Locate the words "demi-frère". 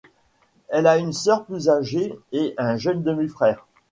3.03-3.67